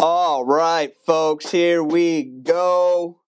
[0.00, 3.18] All right, folks, here we go.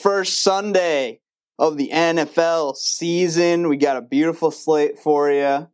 [0.00, 1.20] First Sunday
[1.58, 3.68] of the NFL season.
[3.68, 5.68] We got a beautiful slate for you.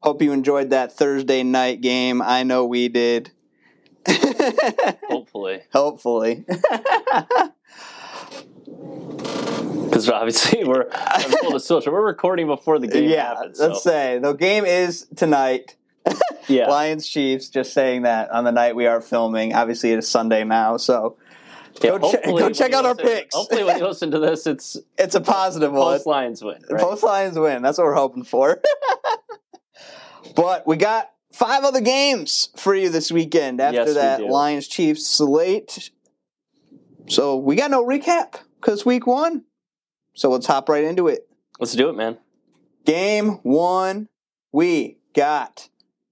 [0.00, 2.20] Hope you enjoyed that Thursday night game.
[2.20, 3.30] I know we did.
[5.08, 6.44] Hopefully, Hopefully.
[9.98, 11.92] because obviously we're I'm full disclosure.
[11.92, 13.60] We're recording before the game yeah, happens.
[13.60, 15.76] let's say the game is tonight.
[16.48, 16.68] Yeah.
[16.68, 19.54] Lions Chiefs, just saying that on the night we are filming.
[19.54, 21.16] Obviously, it is Sunday now, so
[21.82, 23.34] Yeah, go che- go check out our listen- picks.
[23.34, 25.94] Hopefully, when you listen to this, it's it's a positive one.
[25.96, 26.58] post Lions win.
[26.70, 26.80] Right?
[26.80, 27.62] Post Lions win.
[27.62, 28.60] That's what we're hoping for.
[30.36, 34.28] but we got five other games for you this weekend after Yes, that do.
[34.28, 35.90] Lions Chiefs slate.
[37.08, 39.44] So we got no recap because week one.
[40.14, 41.28] So let's hop right into it.
[41.60, 42.18] Let's do it, man.
[42.84, 44.08] Game one,
[44.52, 45.68] we got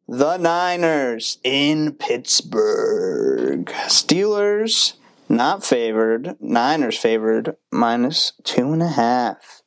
[0.09, 3.67] the Niners in Pittsburgh.
[3.89, 4.95] Steelers
[5.29, 6.37] not favored.
[6.41, 9.63] Niners favored minus two and a half.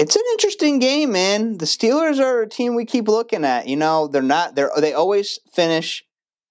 [0.00, 1.58] It's an interesting game, man.
[1.58, 3.68] The Steelers are a team we keep looking at.
[3.68, 4.54] You know, they're not.
[4.54, 6.04] They're they always finish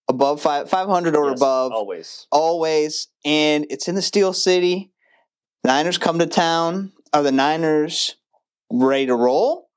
[0.07, 2.27] above five five hundred or Yes, above always.
[2.31, 4.91] always, and it's in the Steel City.
[5.63, 6.93] Niners come to town.
[7.13, 8.15] Are the Niners
[8.71, 9.67] ready to roll,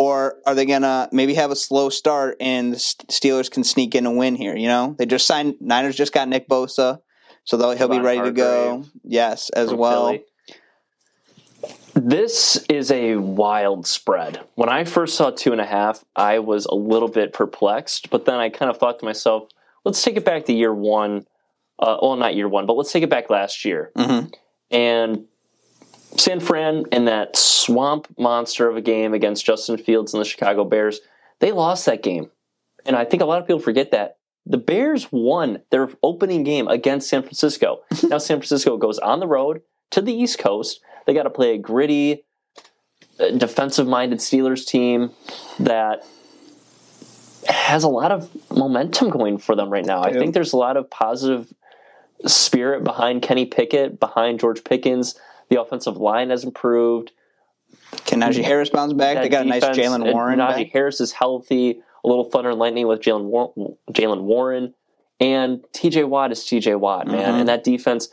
[0.00, 4.06] or are they gonna maybe have a slow start and the Steelers can sneak in
[4.06, 4.56] and win here?
[4.56, 5.56] You know, they just signed.
[5.60, 7.02] Niners just got Nick Bosa,
[7.44, 8.84] so they'll, he'll be Devon ready to go.
[9.04, 10.06] Yes, as from well.
[10.06, 10.24] Philly.
[11.92, 14.40] This is a wild spread.
[14.54, 18.24] When I first saw two and a half, I was a little bit perplexed, but
[18.24, 19.50] then I kind of thought to myself,
[19.84, 21.26] let's take it back to year one.
[21.78, 23.90] Uh, well, not year one, but let's take it back last year.
[23.94, 24.20] hmm
[24.70, 25.26] And
[26.16, 30.64] San Fran in that swamp monster of a game against Justin Fields and the Chicago
[30.64, 31.00] Bears,
[31.38, 32.30] they lost that game.
[32.84, 34.16] And I think a lot of people forget that.
[34.46, 37.82] The Bears won their opening game against San Francisco.
[38.04, 40.80] now San Francisco goes on the road to the East Coast.
[41.06, 42.24] They got to play a gritty,
[43.18, 45.10] uh, defensive minded Steelers team
[45.58, 46.04] that
[47.48, 50.02] has a lot of momentum going for them right now.
[50.02, 51.52] I think there's a lot of positive
[52.26, 55.14] spirit behind Kenny Pickett, behind George Pickens.
[55.50, 57.10] The offensive line has improved.
[58.06, 59.16] Can Najee Harris bounce back?
[59.16, 60.38] That they got a nice Jaylen Warren.
[60.38, 60.72] Najee back.
[60.72, 61.82] Harris is healthy.
[62.04, 63.52] A little thunder and lightning with Jalen War-
[63.92, 64.74] Jaylen Warren
[65.20, 66.04] and T.J.
[66.04, 66.76] Watt is T.J.
[66.76, 67.34] Watt, man.
[67.34, 67.40] Mhm.
[67.40, 68.08] And that defense,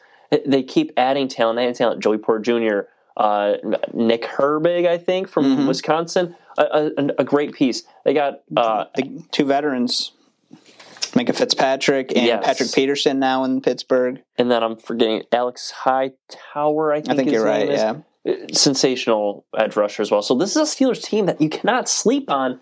[0.45, 2.03] they keep adding talent, adding talent.
[2.03, 2.79] Joey Porter Jr.,
[3.15, 3.53] uh,
[3.93, 5.67] Nick Herbig, I think from Mhm.
[5.67, 7.83] Wisconsin, a, a, a great piece.
[8.03, 10.11] They got uh, the two veterans,
[11.17, 12.45] Minkah Fitzpatrick and Yes.
[12.45, 14.21] Patrick Peterson now in Pittsburgh.
[14.37, 16.93] and then I'm forgetting Alex Hightower.
[16.93, 17.69] I think, I think you're right.
[17.69, 17.79] is.
[17.79, 17.95] Yeah.
[18.27, 20.21] Uh, sensational edge rusher as well.
[20.21, 22.59] So this is a Steelers team that you cannot sleep on.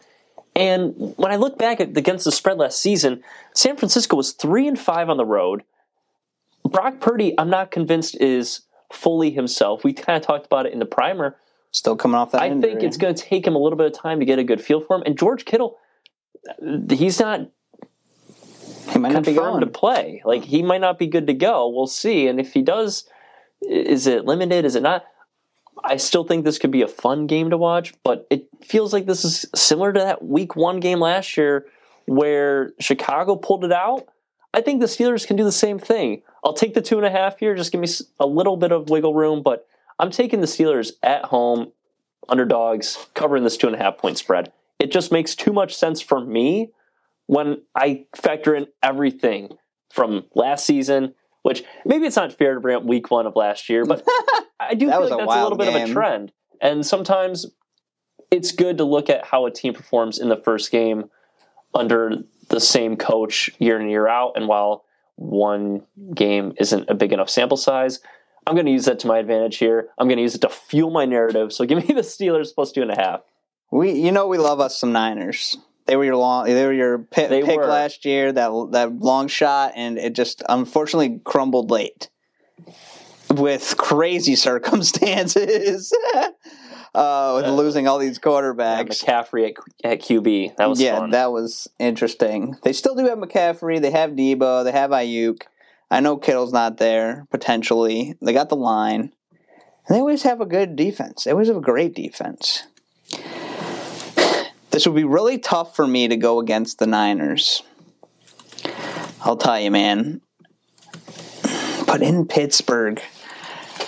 [0.55, 3.21] And when I look back at against the spread last season,
[3.53, 5.63] San Francisco was three and five on the road.
[6.63, 8.61] Brock Purdy, I'm not convinced is
[8.93, 9.83] fully himself.
[9.83, 11.35] We kind of talked about it in the primer.
[11.71, 12.41] Still coming off that.
[12.41, 12.71] I injury.
[12.71, 14.61] think it's going to take him a little bit of time to get a good
[14.61, 15.03] feel for him.
[15.05, 15.77] And George Kittle,
[16.89, 17.49] he's not
[18.91, 20.21] he might not be confirmed to play.
[20.25, 21.69] Like he might not be good to go.
[21.69, 22.27] We'll see.
[22.27, 23.07] And if he does,
[23.61, 24.65] is it limited?
[24.65, 25.05] Is it not?
[25.83, 29.05] I still think this could be a fun game to watch, but it feels like
[29.05, 31.65] this is similar to that week one game last year
[32.05, 34.07] where Chicago pulled it out.
[34.53, 36.21] I think the Steelers can do the same thing.
[36.43, 37.55] I'll take the two and a half here.
[37.55, 37.87] Just give me
[38.19, 39.67] a little bit of wiggle room, but
[39.99, 41.71] I'm taking the Steelers at home,
[42.29, 44.51] underdogs, covering this two and a half point spread.
[44.79, 46.71] It just makes too much sense for me
[47.27, 49.57] when I factor in everything
[49.91, 53.69] from last season, which maybe it's not fair to bring up week one of last
[53.69, 54.05] year, but
[54.59, 56.31] I do feel like a that's a little bit of a trend.
[56.61, 57.45] And sometimes
[58.31, 61.09] it's good to look at how a team performs in the first game
[61.73, 64.33] under the same coach year in year out.
[64.35, 64.85] And while
[65.15, 65.83] one
[66.13, 67.99] game isn't a big enough sample size,
[68.47, 69.89] I'm going to use that to my advantage here.
[69.97, 71.51] I'm going to use it to fuel my narrative.
[71.53, 73.21] So give me the Steelers plus two and a half.
[73.71, 75.57] We, you know, we love us some Niners.
[75.85, 77.67] They were your long, they were your pick, pick were.
[77.67, 78.31] last year.
[78.31, 82.09] That that long shot, and it just unfortunately crumbled late
[83.29, 85.93] with crazy circumstances.
[86.95, 89.03] uh, with Uh, losing all these Yeah, quarterbacks.
[89.03, 89.49] McCaffrey
[89.83, 90.55] at, at QB.
[90.57, 91.11] That was yeah, fun.
[91.11, 92.55] that was interesting.
[92.63, 93.81] They still do have McCaffrey.
[93.81, 94.63] They have Deebo.
[94.63, 95.41] They have Aiyuk.
[95.91, 98.15] I know Kittle's not there potentially.
[98.21, 99.11] They got the line.
[99.87, 101.25] And they always have a good defense.
[101.25, 102.63] They always have a great defense.
[104.75, 107.63] This would be really tough for me to go against the Niners.
[109.21, 110.19] I'll tell you, man.
[111.87, 113.01] But in Pittsburgh,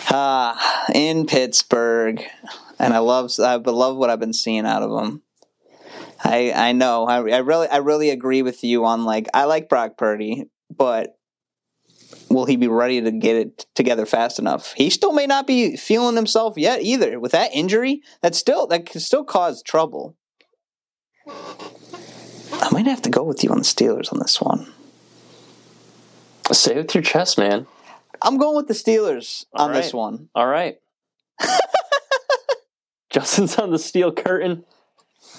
[0.09, 2.23] ah, in Pittsburgh,
[2.79, 5.23] and I love I love what I've been seeing out of them.
[6.23, 9.67] I I know I, I really I really agree with you on like I like
[9.67, 11.17] Brock Purdy, but
[12.29, 14.71] will he be ready to get it together fast enough?
[14.77, 17.19] He still may not be feeling himself yet either.
[17.19, 20.15] With that injury, that still that can still cause trouble.
[21.27, 24.71] I might have to go with you on the Steelers on this one.
[26.51, 27.67] Say it with your chest, man.
[28.21, 30.29] I'm going with the Steelers All on this one.
[30.33, 30.79] All right.
[33.09, 34.63] Justin's on the steel curtain.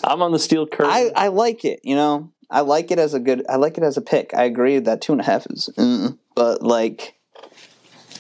[0.05, 0.91] I'm on the steel curtain.
[0.93, 2.33] I, I like it, you know.
[2.51, 3.45] I like it as a good.
[3.49, 4.33] I like it as a pick.
[4.33, 7.15] I agree that two and a half is, mm, but like,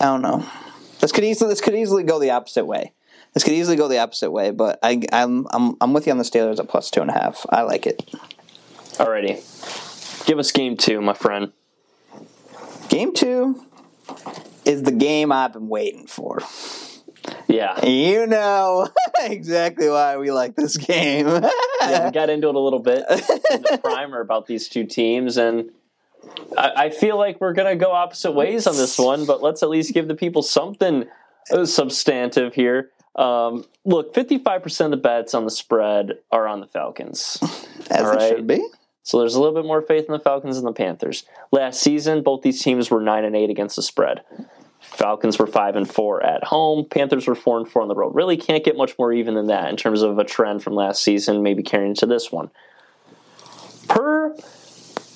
[0.01, 0.45] I don't know.
[1.01, 2.93] This could easily this could easily go the opposite way.
[3.35, 6.19] This could easily go the opposite way, but I, I'm I'm I'm with you on
[6.19, 7.47] the Steelers at plus two and a half.
[7.51, 8.03] I like it.
[8.95, 10.27] Alrighty.
[10.27, 11.53] Give us game two, my friend.
[12.89, 13.65] Game two
[14.65, 16.41] is the game I've been waiting for.
[17.47, 17.85] Yeah.
[17.85, 18.89] You know
[19.21, 21.27] exactly why we like this game.
[21.27, 25.37] yeah, we got into it a little bit in the primer about these two teams,
[25.37, 25.71] and
[26.57, 29.63] I, I feel like we're going to go opposite ways on this one, but let's
[29.63, 31.07] at least give the people something
[31.51, 32.91] uh, substantive here.
[33.19, 37.39] Um, look, 55% of the bets on the spread are on the Falcons.
[37.91, 38.65] As All it should be.
[39.03, 41.25] So there's a little bit more faith in the Falcons than the Panthers.
[41.51, 44.21] Last season, both these teams were 9 and 8 against the spread.
[44.81, 46.85] Falcons were 5 and 4 at home.
[46.89, 48.15] Panthers were 4 and 4 on the road.
[48.15, 51.03] Really can't get much more even than that in terms of a trend from last
[51.03, 52.51] season, maybe carrying into this one.
[53.89, 54.37] Per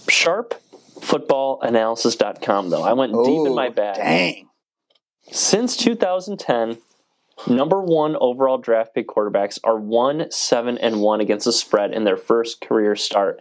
[0.08, 3.96] sharpfootballanalysis.com, though, I went deep in my Oh, bag.
[3.96, 4.48] Dang.
[5.30, 6.78] Since 2010,
[7.48, 12.04] number one overall draft pick quarterbacks are 1 7 and 1 against the spread in
[12.04, 13.40] their first career start.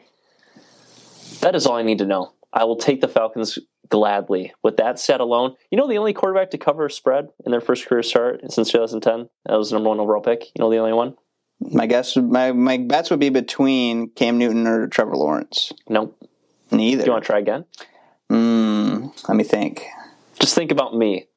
[1.41, 2.33] That is all I need to know.
[2.53, 3.57] I will take the Falcons
[3.89, 4.53] gladly.
[4.63, 7.61] With that stat alone, you know the only quarterback to cover a spread in their
[7.61, 9.29] first career start since 2010?
[9.45, 10.45] That was the number one overall pick.
[10.55, 11.15] You know the only one?
[11.59, 15.71] My guess, my my bets would be between Cam Newton or Trevor Lawrence.
[15.87, 16.17] Nope.
[16.71, 17.03] Neither.
[17.03, 17.65] Do you want to try again?
[18.31, 19.85] Mm, let me think.
[20.39, 21.27] Just think about me.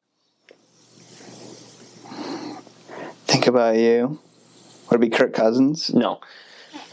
[3.35, 4.17] Think about you.
[4.89, 5.93] Would it be Kirk Cousins?
[5.93, 6.21] No.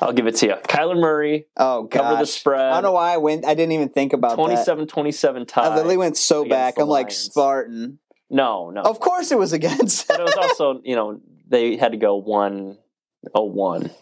[0.00, 0.54] I'll give it to you.
[0.54, 2.02] Kyler Murray, Oh god.
[2.02, 2.72] Cover the spread.
[2.72, 3.44] I don't know why I went.
[3.44, 4.42] I didn't even think about that.
[4.42, 5.62] 27 27 uh, tie.
[5.62, 6.80] I literally went so back.
[6.80, 8.00] I'm like Spartan.
[8.28, 8.80] No, no.
[8.82, 10.08] Of course, it was against.
[10.08, 12.76] but it was also you know they had to go one
[13.36, 13.92] oh one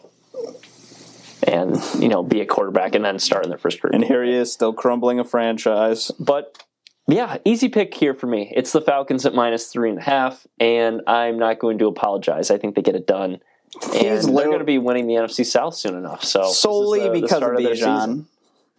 [1.43, 3.91] and you know be a quarterback and then start in their first career.
[3.93, 6.09] and here he is, still crumbling a franchise.
[6.19, 6.63] But
[7.11, 8.51] yeah, easy pick here for me.
[8.55, 12.51] It's the Falcons at minus three and a half, and I'm not going to apologize.
[12.51, 13.39] I think they get it done.
[13.83, 16.23] And He's they're literally- going to be winning the NFC South soon enough.
[16.23, 17.73] So solely the- the because of start their.
[17.73, 18.25] Bijan.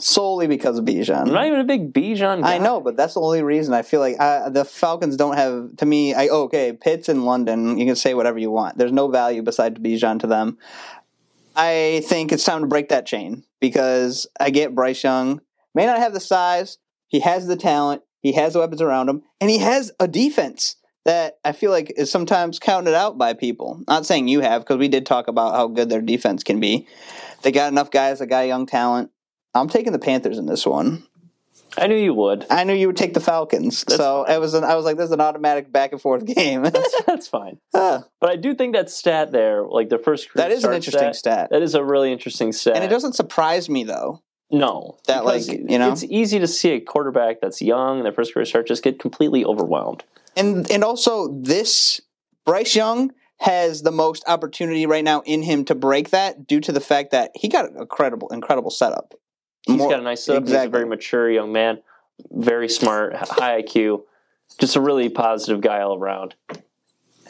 [0.01, 1.29] Solely because of Bijan.
[1.29, 2.55] I'm not even a big Bijan guy.
[2.55, 5.77] I know, but that's the only reason I feel like uh, the Falcons don't have.
[5.77, 7.79] To me, I oh, okay, Pitts in London.
[7.79, 8.79] You can say whatever you want.
[8.79, 10.59] There's no value besides Bijan to them.
[11.55, 15.41] I think it's time to break that chain because I get Bryce Young
[15.75, 16.79] may not have the size.
[17.07, 18.03] He has the talent.
[18.23, 22.11] He has weapons around him, and he has a defense that I feel like is
[22.11, 23.83] sometimes counted out by people.
[23.89, 26.87] Not saying you have, because we did talk about how good their defense can be.
[27.43, 28.21] They got enough guys.
[28.21, 29.11] They got young talent.
[29.55, 31.03] I'm taking the Panthers in this one.
[31.77, 32.47] I knew you would.
[32.51, 34.37] I knew you would take the Falcons, That's so fine.
[34.37, 34.53] it was.
[34.55, 36.63] An, I was like, "This is an automatic back and forth game."
[37.07, 37.59] That's fine.
[37.75, 41.15] Ah, But I do think that stat there, like their first that is an interesting
[41.15, 42.77] stat, That is a really interesting stat.
[42.77, 44.23] and it doesn't surprise me though.
[44.53, 45.91] No, That, like, you know?
[45.91, 48.99] it's easy to see a quarterback that's young and their first career start just get
[49.01, 50.05] completely overwhelmed.
[50.37, 52.01] And and also this
[52.45, 56.71] Bryce Young has the most opportunity right now in him to break that due to
[56.71, 59.15] the fact that he got a credible, incredible setup.
[59.67, 60.45] He's More- got a nice setup.
[60.45, 60.79] He's a exactly.
[60.79, 61.81] very mature young man,
[62.31, 64.03] very smart, high IQ,
[64.59, 66.35] just a really positive guy all around.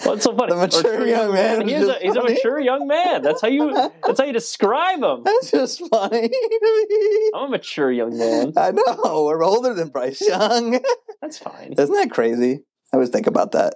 [0.04, 0.52] What's so funny?
[0.52, 3.22] The mature young man He's a, he's a mature young man.
[3.22, 3.72] That's how you.
[3.72, 5.22] That's how you describe him.
[5.24, 6.28] That's just funny.
[6.28, 7.30] to me.
[7.34, 8.52] I'm a mature young man.
[8.56, 10.80] I know we're older than Bryce Young.
[11.20, 11.74] That's fine.
[11.78, 12.64] Isn't that crazy?
[12.92, 13.74] I always think about that.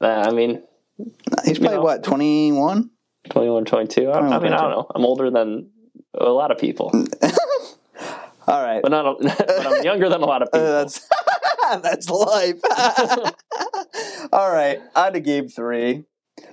[0.00, 0.62] Uh, I mean,
[1.44, 1.82] He's probably know.
[1.82, 2.90] what twenty one.
[3.30, 4.08] 21, 22.
[4.08, 4.86] I, I mean, I don't know.
[4.94, 5.70] I'm older than
[6.14, 6.90] a lot of people,
[8.48, 8.80] All right.
[8.82, 9.06] but not.
[9.06, 9.14] A,
[9.46, 10.66] but I'm younger than a lot of people.
[10.66, 11.08] Uh, that's
[11.82, 12.60] that's life.
[14.32, 16.04] All right, on to game three.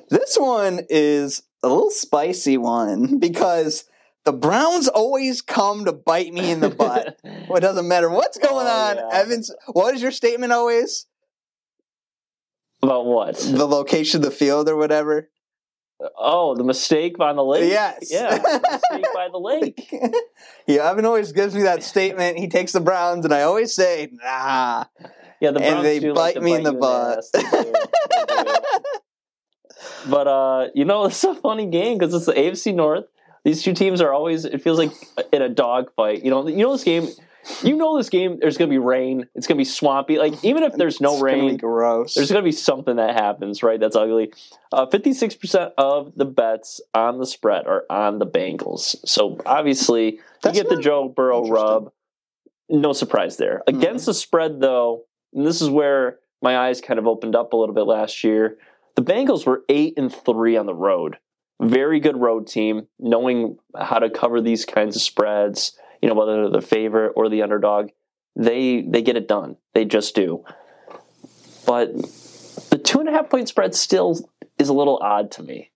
[0.10, 3.86] This one is a little spicy one because
[4.24, 7.20] the Browns always come to bite me in the butt.
[7.24, 8.96] well, it doesn't matter what's going Oh, on.
[8.98, 9.10] yeah.
[9.12, 11.06] Evans, what is your statement always?
[12.84, 13.36] About what?
[13.38, 15.30] The location of the field or whatever?
[16.18, 17.70] Oh, the mistake by the lake.
[17.70, 18.10] Yes.
[18.12, 19.90] Yeah, mistake by the lake.
[20.68, 22.38] yeah, Evan always gives me that statement.
[22.38, 24.86] He takes the Browns, and I always say, nah.
[25.42, 27.18] Yeah, the Browns And they do bite like me in the butt.
[27.20, 27.30] ass.
[27.32, 27.50] They do.
[28.30, 28.54] They do.
[30.10, 33.06] but uh, you know, it's a funny game because it's the AFC North.
[33.44, 34.46] These two teams are always.
[34.46, 34.92] It feels like
[35.32, 36.24] in a dogfight.
[36.24, 37.08] You know, you know this game.
[37.62, 38.38] You know this game.
[38.40, 39.28] There's going to be rain.
[39.36, 40.18] It's going to be swampy.
[40.18, 42.14] Like even if there's no It's gonna be rain, gross.
[42.14, 43.80] there's going to be something that happens, right?
[43.80, 44.34] That's ugly.
[44.72, 48.96] Uh, 56% of the bets on the spread are on the Bengals.
[49.06, 51.92] So obviously, That's you get the Joe Burrow rub.
[52.70, 53.62] No surprise there.
[53.68, 57.58] Against the spread, though, and this is where my eyes kind of opened up a
[57.58, 58.58] little bit last year.
[58.96, 61.18] The Bengals were eight and three on the road.
[61.62, 65.78] Very good road team, knowing how to cover these kinds of spreads.
[66.06, 67.90] You know whether they're the favorite or the underdog,
[68.36, 69.58] they they get it done.
[69.74, 70.46] They just do.
[71.66, 71.96] But
[72.70, 75.72] the two and a half point spread still is a little odd to me.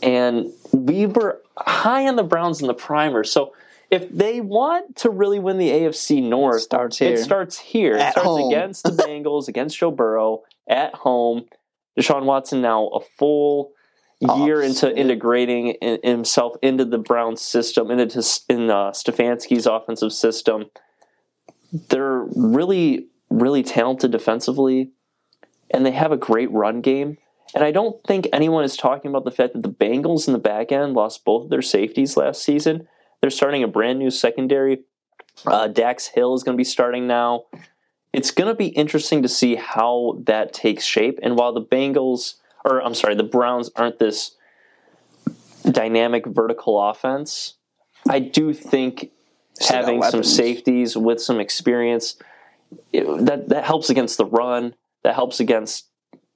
[0.00, 3.24] And we were high on the Browns in the primer.
[3.24, 3.52] So
[3.90, 7.14] if they want to really win the AFC North, starts here.
[7.14, 7.96] it starts here.
[7.96, 8.52] It At starts home.
[8.52, 11.46] against the Bengals, against Joe Burrow, at home.
[11.98, 13.72] Deshaun Watson now a full
[14.20, 18.18] year Oh, into integrating in, himself into the Browns system, into
[18.48, 20.66] in uh, Stefanski's offensive system.
[21.90, 24.90] They're really, really talented defensively,
[25.70, 27.18] and they have a great run game.
[27.54, 30.38] And I don't think anyone is talking about the fact that the Bengals in the
[30.38, 32.88] back end lost both of their safeties last season.
[33.20, 34.80] They're starting a brand new secondary.
[35.44, 37.44] Uh, Dax Hill is going to be starting now.
[38.12, 41.18] It's going to be interesting to see how that takes shape.
[41.22, 44.32] And while the Bengals, or I'm sorry, the Browns aren't this
[45.70, 47.54] dynamic vertical offense,
[48.08, 49.10] I do think
[49.58, 52.16] Still having some safeties with some experience
[52.92, 54.74] it- that that helps against the run.
[55.02, 55.86] That helps against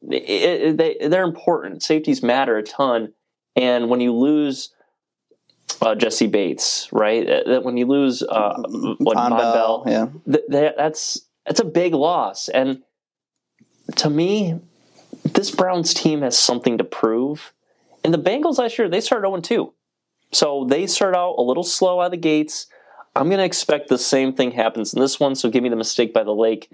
[0.08, 1.82] it, it, they they're important.
[1.82, 3.12] Safeties matter a ton,
[3.56, 4.72] and when you lose
[5.82, 7.28] uh, Jessie Bates, right?
[7.28, 8.54] Uh, That when you lose uh,
[8.98, 10.06] what Vonn Vonn Bell, Bell, yeah.
[10.50, 12.48] th- that's that's a big loss.
[12.48, 12.82] And
[13.96, 14.60] to me,
[15.24, 17.52] this Browns team has something to prove.
[18.02, 19.72] And the Bengals last year, they started 0 2.
[20.32, 22.66] So they start out a little slow out of the gates.
[23.16, 25.34] I'm going to expect the same thing happens in this one.
[25.34, 26.70] So give me the mistake by the lake.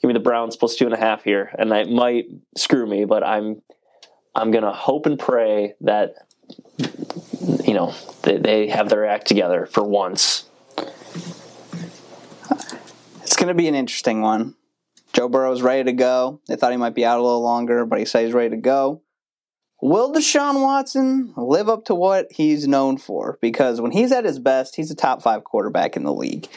[0.00, 3.04] Give me the Browns plus two and a half here, and that might screw me,
[3.04, 3.60] but I'm
[4.34, 6.14] I'm going to hope and pray that
[7.64, 10.48] you know they, they have their act together for once.
[13.22, 14.54] It's going to be an interesting one.
[15.12, 16.40] Joe Burrow's ready to go.
[16.48, 18.60] They thought he might be out a little longer, but he said he's ready to
[18.60, 19.02] go.
[19.82, 23.38] Will Deshaun Watson live up to what he's known for?
[23.40, 26.48] Because when he's at his best, he's a top five quarterback in the league.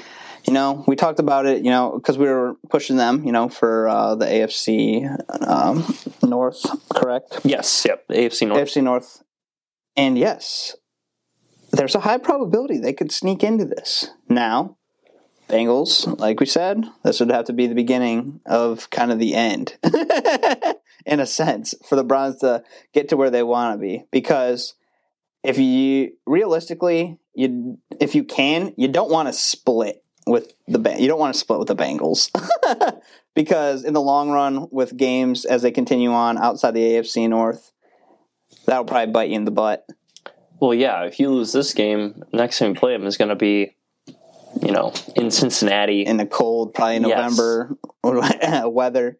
[0.45, 3.47] You know, we talked about it, you know, because we were pushing them, you know,
[3.47, 5.07] for uh, the AFC
[5.47, 5.85] um,
[6.21, 7.39] North, correct?
[7.45, 8.67] Yes, yep, AFC North.
[8.67, 9.23] AFC North.
[9.95, 10.75] And yes,
[11.71, 14.09] there's a high probability they could sneak into this.
[14.27, 14.77] Now,
[15.47, 19.35] Bengals, like we said, this would have to be the beginning of kind of the
[19.35, 19.77] end,
[21.05, 24.05] in a sense, for the Browns to get to where they want to be.
[24.11, 24.73] Because
[25.43, 31.07] if you realistically, you if you can, you don't want to split with the you
[31.07, 32.31] don't want to split with the Bengals
[33.35, 37.71] because in the long run, with games as they continue on outside the AFC North,
[38.65, 39.85] that'll probably bite you in the butt.
[40.59, 43.35] Well, yeah, if you lose this game, next time you play them is going to
[43.35, 43.75] be,
[44.61, 46.01] you know, in Cincinnati.
[46.05, 47.37] in the cold, probably Yes.
[47.37, 47.77] November
[48.69, 49.17] weather.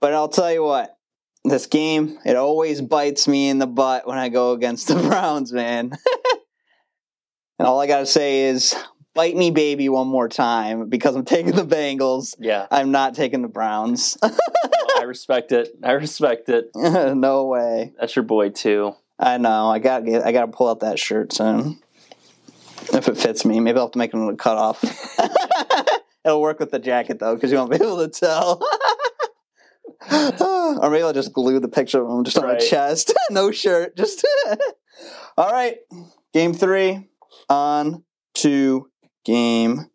[0.00, 0.96] But I'll tell you what,
[1.44, 5.52] this game it always bites me in the butt when I go against the Browns,
[5.52, 5.92] man.
[7.58, 8.74] and all I gotta say is,
[9.14, 12.34] bite me, baby, one more time because I'm taking the Bengals.
[12.38, 14.16] yeah, I'm not taking the Browns.
[14.22, 15.68] I respect it.
[15.82, 16.70] I respect it.
[16.74, 17.92] no way.
[17.98, 18.94] That's your boy too.
[19.18, 19.68] I know.
[19.70, 20.08] I got.
[20.08, 21.78] I got to pull out that shirt soon.
[22.92, 24.82] If it fits me, maybe I'll have to make a cut off.
[26.24, 28.60] It'll work with the jacket though, because you won't be able to tell.
[30.80, 33.12] or maybe I'll just glue the picture of him just on my chest.
[33.30, 33.96] no shirt.
[33.96, 34.26] Just
[35.38, 35.78] all right.
[36.32, 37.08] Game three.
[37.48, 38.02] On
[38.34, 38.90] to
[39.24, 39.90] game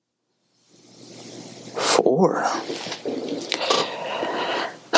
[1.78, 2.46] four.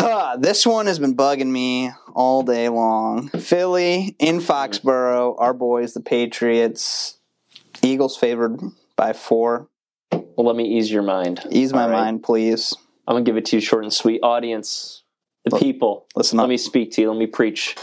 [0.06, 3.30] Ah, this one has been bugging me all day long.
[3.30, 7.20] Philly in Foxborough, our boys, the Patriots.
[7.84, 8.60] Eagles favored
[8.96, 9.68] by four.
[10.12, 11.42] Well, let me ease your mind.
[11.52, 11.92] Ease my right.
[11.92, 12.74] mind, please.
[13.08, 14.22] I'm gonna give it to you short and sweet.
[14.24, 15.04] Audience,
[15.44, 17.12] the Look, people, Listen let me speak to you.
[17.12, 17.76] Let me preach.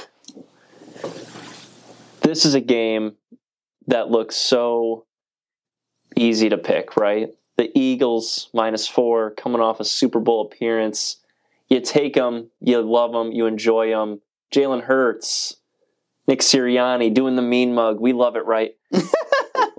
[2.23, 3.17] This is a game
[3.87, 5.05] that looks so
[6.17, 7.31] easy to pick, right?
[7.57, 11.17] The Eagles minus four coming off a Super Bowl appearance.
[11.69, 14.21] You take them, you love them, you enjoy them.
[14.53, 15.57] Jalen Hurts,
[16.27, 18.01] Nick Sirianni doing the mean mug.
[18.01, 18.77] We love it, right?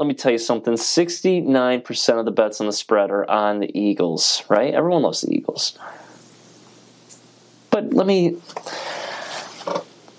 [0.02, 3.80] Let me tell you something 69% of the bets on the spread are on the
[3.80, 4.74] Eagles, right?
[4.74, 5.78] Everyone loves the Eagles.
[7.70, 8.38] But let me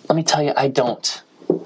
[0.09, 1.25] let me tell you, I don't.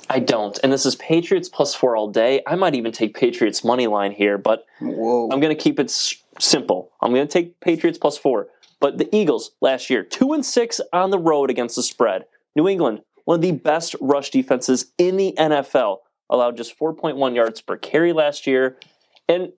[0.08, 0.58] I don't.
[0.62, 2.40] And this is Patriots plus four all day.
[2.46, 5.28] I might even take Patriots money line here, but Whoa.
[5.30, 6.90] I'm going to keep it s- simple.
[7.02, 8.48] I'm going to take Patriots plus four.
[8.80, 12.24] But the Eagles last year, two and six on the road against the spread.
[12.54, 17.60] New England, one of the best rush defenses in the NFL, allowed just 4.1 yards
[17.60, 18.76] per carry last year.
[19.28, 19.52] And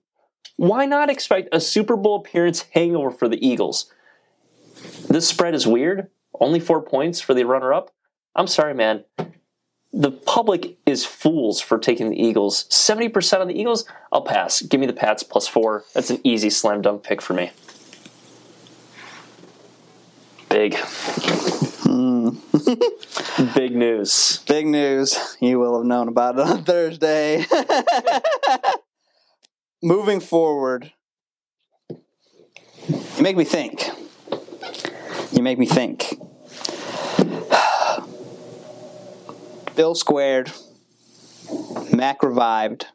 [0.55, 3.91] why not expect a Super Bowl appearance hangover for the Eagles?
[5.09, 6.09] This spread is weird.
[6.39, 7.91] Only four points for the runner up.
[8.35, 9.03] I'm sorry, man.
[9.91, 12.65] The public is fools for taking the Eagles.
[12.69, 14.61] 70% on the Eagles, I'll pass.
[14.61, 15.83] Give me the Pats plus four.
[15.93, 17.51] That's an easy slam dunk pick for me.
[20.49, 20.77] Big.
[21.89, 23.53] Mm.
[23.55, 24.43] Big news.
[24.47, 25.37] Big news.
[25.41, 27.45] You will have known about it on Thursday.
[29.81, 30.93] Moving forward,
[31.89, 33.89] you make me think.
[35.31, 36.15] You make me think.
[39.75, 40.51] Bill squared.
[41.91, 42.85] Mac revived.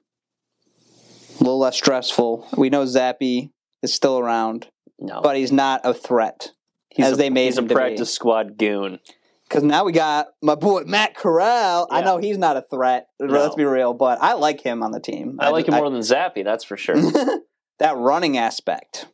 [1.41, 2.47] A little less stressful.
[2.57, 3.51] We know Zappe
[3.83, 4.69] is still around,
[5.01, 5.21] No.
[5.21, 6.53] but he's not a threat.
[6.95, 9.01] He's as a, they made he's him a practice squad goon.
[9.49, 11.87] Because now we got my boy Matt Corral.
[11.91, 13.09] I know he's not a threat.
[13.21, 13.27] No.
[13.27, 15.37] Let's be real, but I like him on the team.
[15.41, 16.97] I like him just- more than Zappe, that's for sure.
[17.79, 19.07] that running aspect.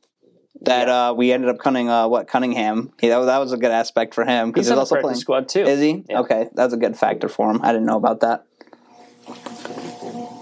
[0.62, 2.92] That uh, we ended up cutting uh, what Cunningham.
[3.00, 5.24] He, that, was, that was a good aspect for him because He's he's also practice
[5.24, 5.46] playing.
[5.46, 5.62] squad too.
[5.62, 6.04] Is he?
[6.06, 6.20] Yeah.
[6.20, 7.62] Okay, that's a good factor for him.
[7.62, 8.44] I didn't know about that.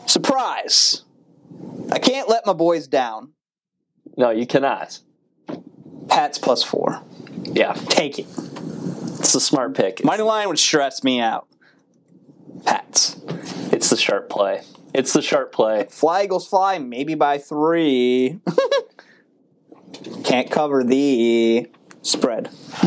[0.06, 1.02] Surprise!
[1.92, 3.32] I can't let my boys down.
[4.16, 4.98] No, you cannot.
[6.08, 7.00] Pats plus four.
[7.52, 8.26] Yeah, Take it.
[9.18, 10.04] it's a smart pick.
[10.04, 11.46] Money line would stress me out.
[12.64, 13.20] Pats.
[13.72, 14.62] It's the sharp play.
[14.94, 15.86] It's the sharp play.
[15.90, 18.40] Fly Eagles fly, maybe by three.
[20.24, 21.66] Can't cover the
[22.02, 22.50] spread.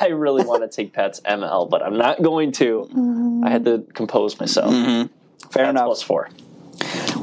[0.00, 3.42] I really want to take Pats ML, but I'm not going to.
[3.44, 4.72] I had to compose myself.
[4.72, 5.48] Mm-hmm.
[5.50, 5.86] Fair Pats enough.
[5.86, 6.28] plus four.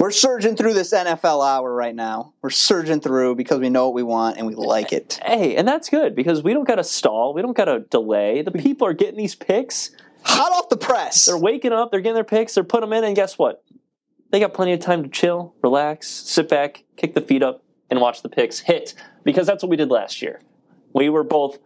[0.03, 2.33] We're surging through this NFL hour right now.
[2.41, 5.17] We're surging through because we know what we want and we like it.
[5.23, 7.33] Hey, and that's good because we don't got to stall.
[7.33, 8.41] We don't got to delay.
[8.41, 9.91] The people are getting these picks.
[10.23, 11.23] Hot off the press.
[11.23, 11.89] They're waking up.
[11.89, 12.53] They're getting their picks.
[12.53, 13.63] They're putting them in, and guess what?
[14.29, 18.01] They got plenty of time to chill, relax, sit back, kick the feet up, and
[18.01, 20.41] watch the picks hit because that's what we did last year.
[20.91, 21.59] We were both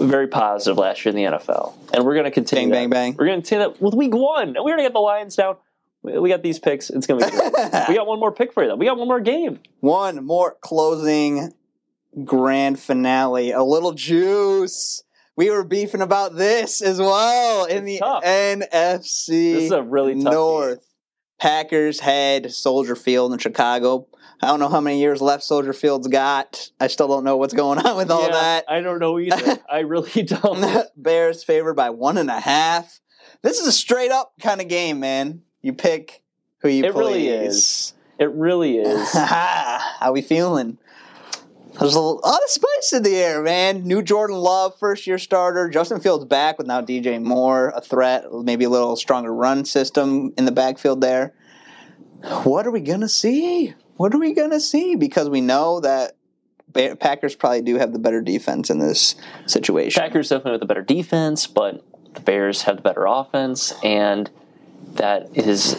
[0.00, 2.70] very positive last year in the NFL, and we're going to continue.
[2.70, 2.94] Bang, that.
[2.94, 3.16] bang, bang.
[3.18, 5.56] We're going to continue that with Week One, and we already got the Lions down.
[6.02, 6.90] We got these picks.
[6.90, 7.52] It's going to be good.
[7.88, 8.68] we got one more pick for you.
[8.68, 8.76] though.
[8.76, 9.60] We got one more game.
[9.80, 11.52] One more closing
[12.24, 13.50] grand finale.
[13.52, 15.02] A little juice.
[15.36, 18.24] We were beefing about this as well in the tough.
[18.24, 20.84] NFC This is a really tough North.
[21.40, 24.08] Packers head Soldier Field in Chicago.
[24.42, 26.70] I don't know how many years left Soldier Field's got.
[26.80, 28.64] I still don't know what's going on with all Yeah, that.
[28.68, 29.58] I don't know either.
[29.70, 30.86] I really don't.
[30.96, 33.00] Bears favored by one and a half.
[33.42, 35.42] This is a straight up kind of game, man.
[35.62, 36.22] You pick
[36.58, 36.88] who you play.
[36.88, 36.98] It please.
[36.98, 37.92] really is.
[38.18, 39.12] It really is.
[39.12, 40.78] How we feeling?
[41.78, 43.86] There's a lot of spice in the air, man.
[43.86, 45.68] New Jordan Love, first year starter.
[45.68, 50.32] Justin Fields back with now DJ Moore, a threat, maybe a little stronger run system
[50.36, 51.34] in the backfield there.
[52.42, 53.74] What are we gonna see?
[53.96, 54.96] What are we gonna see?
[54.96, 56.16] Because we know that
[56.98, 59.14] Packers probably do have the better defense in this
[59.46, 60.00] situation.
[60.00, 64.28] Packers definitely with the better defense, but the Bears have the better offense, and
[64.94, 65.76] that is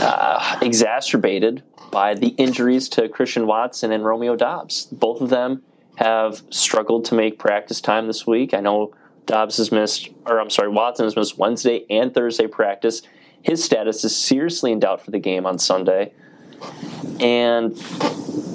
[0.00, 4.86] uh, exacerbated by the injuries to Christian Watson and Romeo Doubs.
[4.86, 5.62] Both of them
[5.96, 8.54] have struggled to make practice time this week.
[8.54, 8.94] I know
[9.26, 13.02] Dobbs has missed, or I'm sorry, Watson has missed Wednesday and Thursday practice.
[13.42, 16.12] His status is seriously in doubt for the game on Sunday.
[17.20, 17.78] And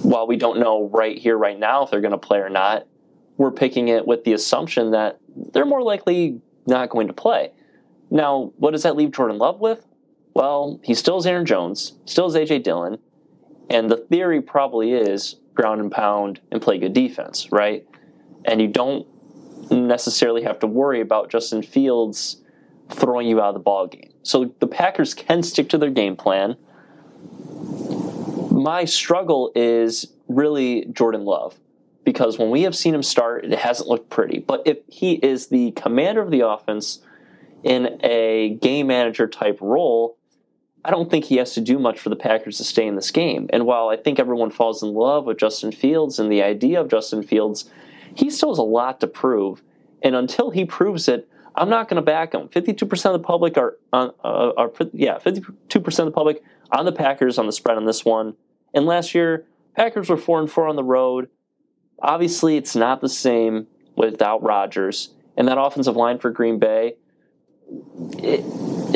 [0.04, 2.88] while we don't know right here, right now, if they're going to play or not,
[3.38, 7.52] we're picking it with the assumption that they're more likely not going to play.
[8.14, 9.88] Now, what does that leave Jordan Love with?
[10.36, 13.00] Well, he still is Aaron Jones, still is AJ Dillon,
[13.72, 17.88] and the theory probably is ground and pound and play good defense, right?
[18.46, 19.08] And you don't
[19.72, 22.38] necessarily have to worry about Justin Fields
[22.92, 24.14] throwing you out of the ball game.
[24.22, 26.56] So the Packers can stick to their game plan.
[28.52, 31.56] My struggle is really Jordan Love
[32.04, 34.38] because when we have seen him start, it hasn't looked pretty.
[34.38, 37.00] But if he is the commander of the offense
[37.64, 40.18] in a game manager type role,
[40.86, 43.12] I don't think he has to do much for the Packers to stay in this
[43.12, 43.50] game.
[43.52, 46.90] And while I think everyone falls in love with Justin Fields and the idea of
[46.90, 47.70] Justin Fields,
[48.16, 49.64] he still has a lot to prove.
[50.02, 52.50] And until he proves it, I'm not going to back him.
[52.50, 56.92] 52% of the public are, on, uh, are yeah, 52% of the public on the
[56.92, 58.36] Packers on the spread on this one.
[58.74, 59.46] And last year,
[59.76, 61.30] Packers were four and four on the road.
[62.02, 65.14] Obviously, it's not the same without Rodgers.
[65.38, 66.96] And that offensive line for Green Bay,
[68.20, 68.44] it,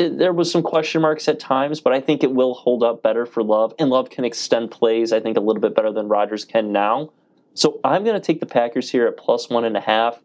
[0.00, 3.02] it, there was some question marks at times, but I think it will hold up
[3.02, 5.12] better for Love, and Love can extend plays.
[5.12, 7.12] I think a little bit better than Rodgers can now.
[7.54, 10.20] So I'm going to take the Packers here at plus one and a half.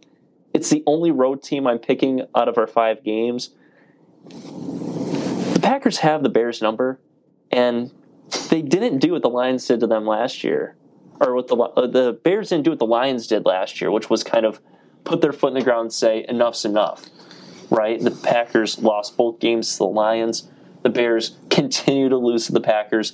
[0.54, 3.50] It's the only road team I'm picking out of our five games.
[4.26, 7.00] The Packers have the Bears number,
[7.52, 7.92] and
[8.50, 10.76] they didn't do what the Lions did to them last year,
[11.20, 14.10] or what the uh, the Bears didn't do what the Lions did last year, which
[14.10, 14.62] was kind of
[15.04, 17.06] put their foot in the ground and say enough's enough.
[17.70, 18.00] Right?
[18.00, 20.50] The Packers lost both games to the Lions.
[20.82, 23.14] The Bears continue to lose to the Packers.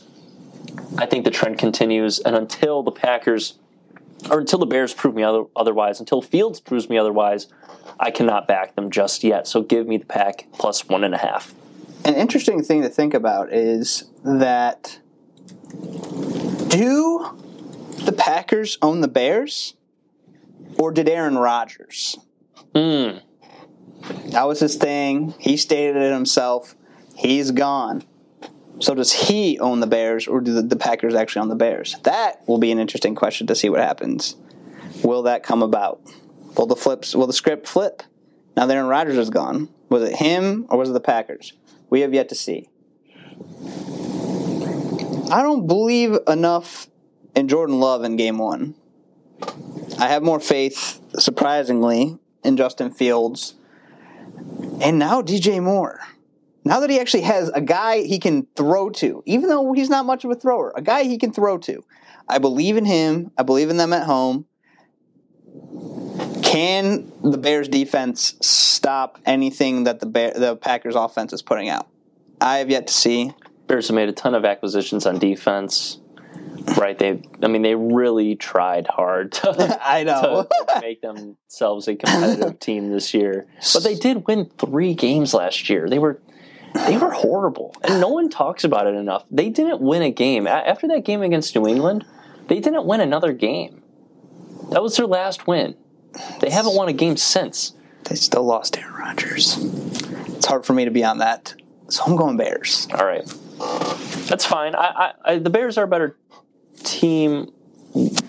[0.98, 3.60] I think the trend continues, and until the Packers
[4.30, 7.48] or until the Bears prove me other, otherwise, until Fields proves me otherwise,
[8.00, 9.48] I cannot back them just yet.
[9.48, 11.54] So give me the pack plus one and a half.
[12.06, 15.00] An interesting thing to think about is that
[16.68, 17.38] do
[18.04, 19.76] the Packers own the Bears,
[20.78, 22.18] or did Aaron Rodgers?
[22.74, 23.22] Mm.
[24.32, 25.34] That was his thing.
[25.40, 26.76] He stated it himself.
[27.16, 28.04] He's gone.
[28.80, 31.98] So does he own the Bears, or do the, Packers actually own the Bears?
[32.04, 34.38] That will be an interesting question to see what happens.
[35.04, 36.02] Will that come about?
[36.56, 37.14] Will the flips?
[37.14, 38.04] Will the script flip?
[38.56, 41.54] Now that Aaron Rodgers is gone, was it him or was it the Packers?
[41.90, 42.70] We have yet to see.
[45.32, 46.88] I don't believe enough
[47.36, 48.76] in Jordan Love in Game One.
[50.00, 53.56] I have more faith, surprisingly, in Justin Fields,
[54.82, 56.00] and now DJ Moore
[56.66, 60.06] now that he actually has a guy he can throw to, even though he's not
[60.06, 61.84] much of a thrower, a guy he can throw to.
[62.28, 63.32] I believe in him.
[63.38, 64.46] I believe in them at home.
[66.44, 71.88] Can the Bears defense stop anything that the Bear, the Packers offense is putting out?
[72.42, 73.34] I have yet to see.
[73.68, 76.00] Bears have made a ton of acquisitions on defense.
[76.78, 77.22] Right, they.
[77.42, 79.80] I mean, they really tried hard to.
[79.84, 84.94] I know to make themselves a competitive team this year, but they did win three
[84.94, 85.90] games last year.
[85.90, 86.20] They were
[86.74, 89.26] they were horrible, and no one talks about it enough.
[89.32, 92.06] They didn't win a game after that game against New England.
[92.48, 93.84] They didn't win another game.
[94.72, 95.76] That was their last win.
[96.40, 97.74] They haven't won a game since.
[98.04, 99.58] They still lost Aaron Rodgers.
[100.28, 101.54] It's hard for me to be on that,
[101.90, 102.88] so I'm going Bears.
[102.94, 103.26] All right,
[104.28, 104.76] that's fine.
[104.76, 106.18] I, I, I, the Bears are a better
[106.84, 107.52] team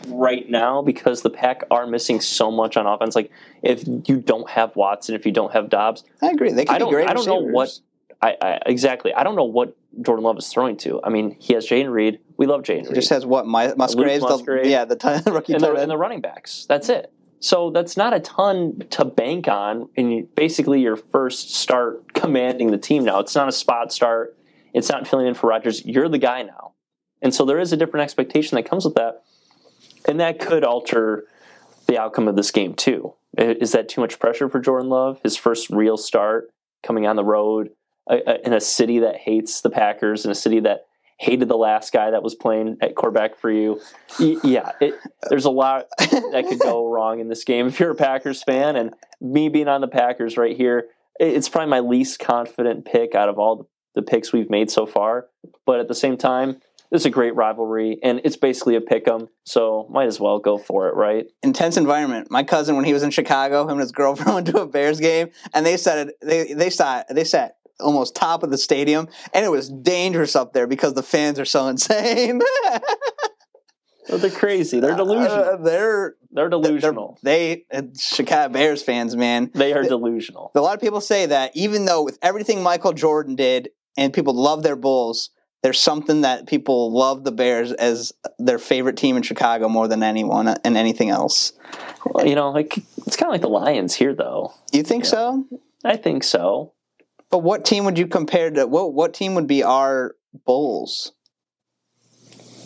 [0.09, 3.15] right now because the Pack are missing so much on offense.
[3.15, 3.31] Like
[3.63, 6.53] if you don't have Watson, if you don't have Doubs, I agree.
[6.53, 7.09] They can I don't, be great.
[7.09, 7.27] I don't receivers.
[7.27, 7.79] know what
[8.23, 9.15] I, I, exactly.
[9.15, 11.01] I don't know what Jordan Love is throwing to.
[11.03, 12.21] I mean, he has Jayden Reed.
[12.37, 12.95] We love Jayden Reed.
[12.95, 15.97] Just has what My, Musgrave, Musgrave, the, yeah, the t- rookie and the, and the
[15.97, 16.67] running backs.
[16.69, 17.13] That's it.
[17.41, 22.79] So that's not a ton to bank on in basically your first start commanding the
[22.79, 23.05] team.
[23.05, 24.37] Now it's not a spot start.
[24.75, 25.85] It's not filling in for Rodgers.
[25.85, 26.70] You're the guy now,
[27.23, 29.23] and so there is a different expectation that comes with that,
[30.07, 31.25] and that could alter
[31.87, 33.15] the outcome of this game too.
[33.37, 35.21] Is that too much pressure for Jordan Love?
[35.23, 36.51] His first real start
[36.83, 37.71] coming on the road
[38.09, 40.87] in a city that hates the Packers, in a city that
[41.21, 43.79] hated the last guy that was playing at quarterback for you.
[44.19, 44.95] Yeah, it,
[45.29, 48.75] there's a lot that could go wrong in this game if you're a Packers fan.
[48.75, 53.29] And me being on the Packers right here, it's probably my least confident pick out
[53.29, 55.27] of all the picks we've made so far.
[55.67, 59.07] But at the same time, this is a great rivalry, and it's basically a pick
[59.07, 61.27] 'em, so might as well go for it, right?
[61.43, 62.31] Intense environment.
[62.31, 65.01] My cousin, when he was in Chicago, him and his girlfriend went to a Bears
[65.01, 69.45] game, and they said they they sat they sat almost top of the stadium, and
[69.45, 72.41] it was dangerous up there because the fans are so insane.
[74.09, 74.81] well, they're crazy.
[74.81, 75.45] They're delusional.
[75.45, 77.19] Uh, they're they're delusional.
[77.23, 79.51] They're, they Chicago Bears fans, man.
[79.55, 80.51] They are delusional.
[80.55, 84.35] A lot of people say that even though with everything Michael Jordan did, and people
[84.35, 85.31] love their Bulls,
[85.63, 90.03] there's something that people love the Bears as their favorite team in Chicago more than
[90.03, 91.53] anyone uh, and anything else.
[92.07, 94.55] Well, you know, like it's kind of like the Lions here, though.
[94.73, 95.47] You think so?
[95.85, 96.73] I think so.
[97.31, 98.67] But what team would you compare to?
[98.67, 101.13] What what team would be our Bulls?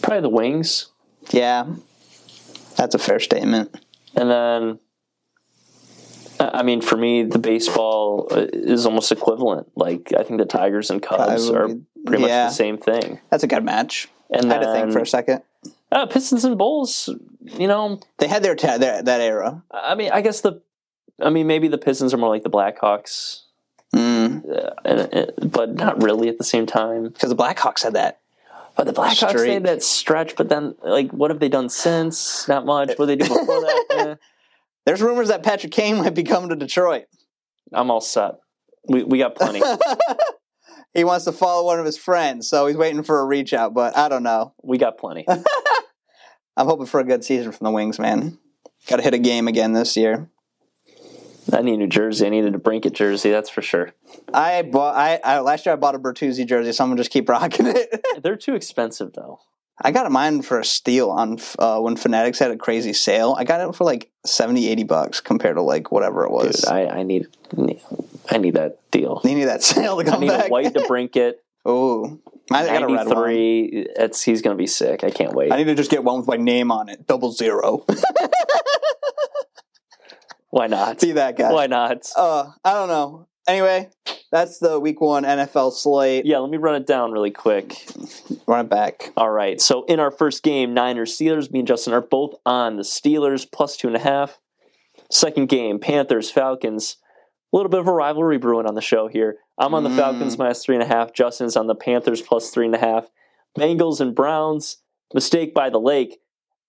[0.02, 0.90] Probably the Wings.
[1.30, 1.66] Yeah,
[2.76, 3.74] that's a fair statement.
[4.14, 4.78] And then,
[6.52, 9.70] I mean, for me, the baseball uh, is almost equivalent.
[9.76, 12.44] Like I think the Tigers and Cubs Probably, are pretty yeah.
[12.44, 13.20] much the same thing.
[13.30, 14.08] That's a good match.
[14.30, 15.42] And I had to think for a second.
[15.92, 17.08] Uh, Pistons and Bulls,
[17.44, 19.62] you know, they had their, ta- their that era.
[19.70, 20.60] I mean, I guess the,
[21.20, 23.44] I mean, maybe the Pistons are more like the Blackhawks
[23.94, 24.42] Mm.
[24.84, 27.04] Uh, but not really at the same time.
[27.08, 28.20] Because the Blackhawks had that.
[28.76, 32.48] But the Blackhawks had that stretch, but then, like, what have they done since?
[32.48, 32.98] Not much.
[32.98, 33.84] What did they do before that?
[33.94, 34.14] Eh.
[34.84, 37.04] There's rumors that Patrick Kane might be coming to Detroit.
[37.72, 38.34] I'm all set.
[38.86, 39.62] We, we got plenty.
[40.94, 43.72] he wants to follow one of his friends, so he's waiting for a reach out,
[43.72, 44.54] but I don't know.
[44.62, 45.26] We got plenty.
[46.56, 48.38] I'm hoping for a good season from the Wings, man.
[48.86, 50.28] Got to hit a game again this year.
[51.52, 52.26] I need New Jersey.
[52.26, 53.30] I needed a DeBrincat jersey.
[53.30, 53.92] That's for sure.
[54.32, 54.96] I bought.
[54.96, 57.66] I, I last year I bought a Bertuzzi jersey, so I'm gonna just keep rocking
[57.66, 58.06] it.
[58.22, 59.40] They're too expensive though.
[59.82, 63.34] I got mine for a steal on uh, when Fanatics had a crazy sale.
[63.36, 66.62] I got it for like 70, 80 bucks compared to like whatever it was.
[66.62, 67.26] Dude, I, I need
[68.30, 69.20] I need that deal.
[69.24, 70.20] you need that sale to come back.
[70.20, 70.46] I need back.
[70.46, 71.34] a white to DeBrincat.
[71.64, 73.16] Oh, I got a red one.
[73.16, 73.86] 93.
[73.96, 75.02] It's he's gonna be sick.
[75.02, 75.50] I can't wait.
[75.52, 77.84] I need to just get one with my name on it, double zero.
[80.50, 81.00] Why not?
[81.00, 81.52] See that guy?
[81.52, 82.06] Why not?
[82.16, 83.26] Uh, I don't know.
[83.46, 83.90] Anyway,
[84.32, 86.24] that's the week one NFL slate.
[86.24, 87.76] Yeah, let me run it down really quick.
[88.46, 89.12] Run it back.
[89.16, 89.60] All right.
[89.60, 93.46] So in our first game, Niners Steelers, me and Justin are both on the Steelers
[93.50, 94.38] plus two and a half.
[95.10, 96.96] Second game, Panthers Falcons.
[97.52, 99.36] A little bit of a rivalry brewing on the show here.
[99.58, 99.96] I'm on the Mm.
[99.96, 101.12] Falcons minus three and a half.
[101.12, 103.10] Justin's on the Panthers plus three and a half.
[103.56, 104.78] Bengals and Browns.
[105.12, 106.18] Mistake by the lake.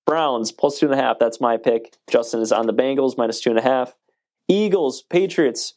[0.06, 1.18] Browns plus two and a half.
[1.18, 1.96] That's my pick.
[2.08, 3.96] Justin is on the Bengals minus two and a half.
[4.48, 5.74] Eagles, Patriots.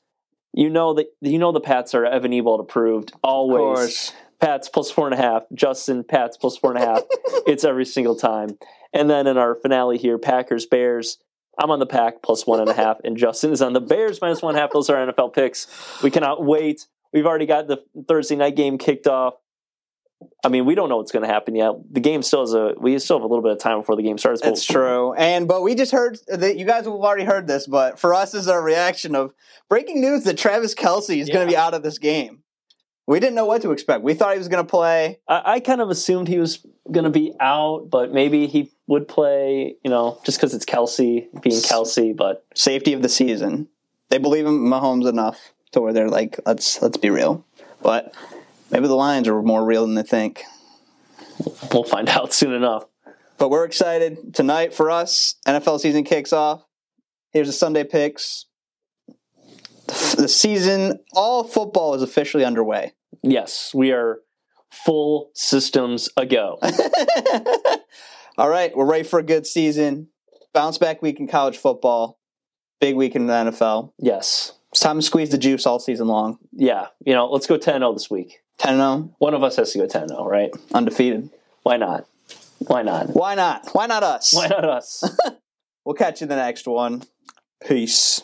[0.53, 3.59] You know that you know the Pats are Evan Ebold approved Of always.
[3.59, 4.13] course.
[4.41, 5.43] Pats plus four and a half.
[5.53, 7.03] Justin Pats plus four and a half.
[7.47, 8.57] it's every single time.
[8.93, 11.19] And then in our finale here, Packers Bears.
[11.61, 14.21] I'm on the pack plus one and a half, and Justin is on the Bears
[14.21, 14.71] minus one and a half.
[14.71, 15.67] Those are NFL picks.
[16.05, 16.87] We cannot wait.
[17.13, 19.35] We've already got the Thursday night game kicked off.
[20.45, 21.73] I mean, we don't know what's going to happen yet.
[21.91, 22.75] The game still has a.
[22.79, 24.41] We still have a little bit of time before the game starts.
[24.41, 25.13] That's true.
[25.15, 28.35] And but we just heard that you guys have already heard this, but for us,
[28.35, 29.33] is our reaction of
[29.69, 32.43] breaking news that Travis Kelce is going to be out of this game.
[33.07, 34.03] We didn't know what to expect.
[34.03, 35.19] We thought he was going to play.
[35.27, 39.09] I, I kind of assumed he was going to be out, but maybe he would
[39.09, 39.77] play.
[39.83, 42.13] You know, just because it's Kelce being Kelsey.
[42.13, 43.69] But Safety of the season.
[44.11, 47.45] They believe in Mahomes enough to where they're like, let's let's be real.
[47.83, 48.15] But
[48.71, 50.45] maybe the Lions are more real than they think.
[51.73, 52.85] we'll find out soon enough.
[53.39, 55.37] But we're excited tonight for us.
[55.47, 56.65] NFL season kicks off.
[57.33, 58.47] Here's the Sunday picks.
[60.17, 62.93] The season, all football is officially underway.
[63.23, 64.19] Yes, we are
[64.71, 66.59] full systems ago.
[68.39, 70.09] all right, we're ready for a good season.
[70.53, 72.19] Bounce back week in college football.
[72.81, 73.93] Big week in the NFL.
[73.99, 74.53] yes.
[74.71, 76.39] It's time to squeeze the juice all season long.
[76.53, 76.89] Yeah.
[77.07, 78.41] You know, let's go 10 0 this week.
[78.59, 80.51] 10 0, One of us has to go 10 0, right?
[80.75, 81.31] undefeated.
[81.63, 82.07] Why not?
[82.59, 83.09] Why not?
[83.15, 83.69] Why not?
[83.73, 84.35] Why not us?
[84.35, 85.05] Why not us?
[85.85, 87.03] We'll catch you in the next one.
[87.67, 88.21] Peace.